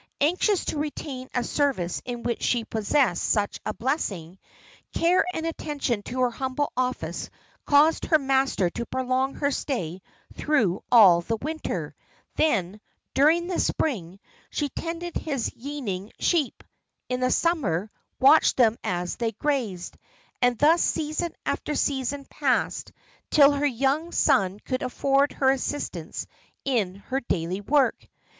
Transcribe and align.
Anxious 0.19 0.65
to 0.65 0.79
retain 0.79 1.29
a 1.35 1.43
service 1.43 2.01
in 2.05 2.23
which 2.23 2.41
she 2.41 2.65
possessed 2.65 3.23
such 3.23 3.59
a 3.67 3.73
blessing, 3.75 4.39
care 4.95 5.23
and 5.31 5.45
attention 5.45 6.01
to 6.01 6.21
her 6.21 6.31
humble 6.31 6.73
office 6.75 7.29
caused 7.67 8.05
her 8.05 8.17
master 8.17 8.71
to 8.71 8.87
prolong 8.87 9.35
her 9.35 9.51
stay 9.51 10.01
through 10.33 10.81
all 10.91 11.21
the 11.21 11.35
winter; 11.35 11.93
then, 12.35 12.81
during 13.13 13.45
the 13.45 13.59
spring, 13.59 14.19
she 14.49 14.69
tended 14.69 15.15
his 15.17 15.51
yeaning 15.53 16.11
sheep; 16.19 16.63
in 17.07 17.19
the 17.19 17.29
summer, 17.29 17.91
watched 18.19 18.57
them 18.57 18.77
as 18.83 19.17
they 19.17 19.33
grazed; 19.33 19.99
and 20.41 20.57
thus 20.57 20.81
season 20.81 21.31
after 21.45 21.75
season 21.75 22.25
passed, 22.25 22.91
till 23.29 23.51
her 23.51 23.67
young 23.67 24.11
son 24.11 24.59
could 24.61 24.81
afford 24.81 25.31
her 25.33 25.51
assistance 25.51 26.25
in 26.65 26.95
her 26.95 27.19
daily 27.21 27.61
work. 27.61 28.07